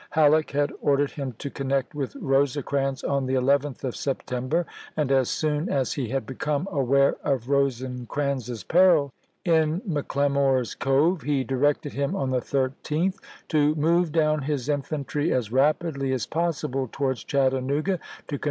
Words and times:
Halleck 0.09 0.49
had 0.49 0.73
ordered 0.81 1.11
him 1.11 1.33
to 1.33 1.51
connect 1.51 1.93
with 1.93 2.15
Rosecrans 2.15 3.03
on 3.03 3.27
the 3.27 3.35
11th 3.35 3.83
of 3.83 3.93
1863. 3.93 3.93
September, 4.01 4.65
and 4.97 5.11
as 5.11 5.29
soon 5.29 5.69
as 5.69 5.93
he 5.93 6.09
had 6.09 6.25
become 6.25 6.67
aware 6.71 7.17
of 7.23 7.47
Rosecrans's 7.49 8.63
peril 8.63 9.13
in 9.45 9.79
McLemore's 9.81 10.73
Cove, 10.73 11.21
he 11.21 11.43
directed 11.43 11.93
him 11.93 12.15
on 12.15 12.31
the 12.31 12.39
13th 12.41 13.17
to 13.49 13.75
"move 13.75 14.11
down 14.11 14.41
his 14.41 14.67
infantry 14.69 15.31
as 15.31 15.49
voi^xxx., 15.49 15.53
rapidly 15.53 16.11
as 16.13 16.25
possible 16.25 16.89
towards 16.91 17.23
Chattanooga 17.23 17.99
to 18.27 18.39
con 18.39 18.39
^^. 18.39 18.39